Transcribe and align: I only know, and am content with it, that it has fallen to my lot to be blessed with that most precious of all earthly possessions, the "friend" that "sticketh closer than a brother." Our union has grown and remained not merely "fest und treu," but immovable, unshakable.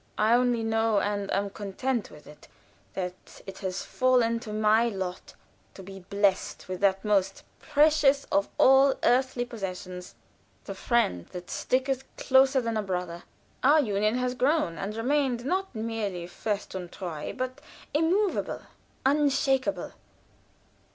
I 0.17 0.33
only 0.33 0.63
know, 0.63 0.99
and 0.99 1.31
am 1.31 1.51
content 1.51 2.09
with 2.09 2.25
it, 2.25 2.47
that 2.95 3.41
it 3.45 3.59
has 3.59 3.83
fallen 3.83 4.39
to 4.39 4.51
my 4.51 4.87
lot 4.89 5.35
to 5.75 5.83
be 5.83 5.99
blessed 5.99 6.67
with 6.67 6.79
that 6.79 7.05
most 7.05 7.43
precious 7.59 8.23
of 8.31 8.49
all 8.57 8.95
earthly 9.03 9.45
possessions, 9.45 10.15
the 10.65 10.73
"friend" 10.73 11.27
that 11.33 11.51
"sticketh 11.51 12.03
closer 12.17 12.59
than 12.61 12.77
a 12.77 12.81
brother." 12.81 13.25
Our 13.61 13.79
union 13.81 14.15
has 14.17 14.33
grown 14.33 14.79
and 14.79 14.95
remained 14.95 15.45
not 15.45 15.75
merely 15.75 16.25
"fest 16.25 16.73
und 16.75 16.91
treu," 16.91 17.31
but 17.37 17.61
immovable, 17.93 18.63
unshakable. 19.05 19.93